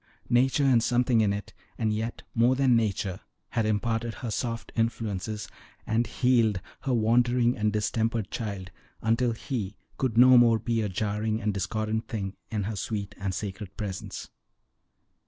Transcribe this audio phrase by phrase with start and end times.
[0.31, 1.39] Nature, and something in
[1.77, 3.19] and yet more than nature,
[3.49, 5.47] had imparted her "soft influences"
[5.85, 8.71] and healed her "wandering and distempered child"
[9.03, 13.35] until he could no more be a "jarring and discordant thing" in her sweet and
[13.35, 14.31] sacred presence.